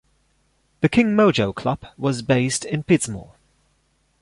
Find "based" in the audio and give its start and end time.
2.23-2.65